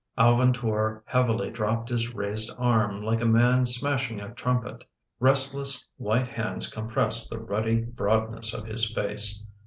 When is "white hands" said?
5.97-6.65